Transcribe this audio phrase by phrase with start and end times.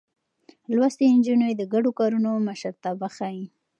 [0.75, 3.43] لوستې نجونې د ګډو کارونو مشرتابه ښيي.